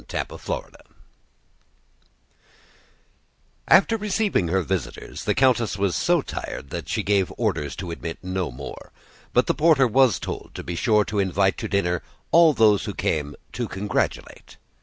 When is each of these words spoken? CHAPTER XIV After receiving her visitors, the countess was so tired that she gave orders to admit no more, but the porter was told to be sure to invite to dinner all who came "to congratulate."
CHAPTER 0.07 0.37
XIV 0.37 0.73
After 3.67 3.97
receiving 3.97 4.47
her 4.47 4.63
visitors, 4.63 5.25
the 5.25 5.35
countess 5.35 5.77
was 5.77 5.95
so 5.95 6.23
tired 6.23 6.71
that 6.71 6.89
she 6.89 7.03
gave 7.03 7.31
orders 7.37 7.75
to 7.75 7.91
admit 7.91 8.17
no 8.23 8.49
more, 8.49 8.91
but 9.31 9.45
the 9.45 9.53
porter 9.53 9.85
was 9.85 10.17
told 10.17 10.55
to 10.55 10.63
be 10.63 10.73
sure 10.73 11.05
to 11.05 11.19
invite 11.19 11.59
to 11.59 11.67
dinner 11.67 12.01
all 12.31 12.55
who 12.55 12.93
came 12.95 13.35
"to 13.51 13.67
congratulate." 13.67 14.57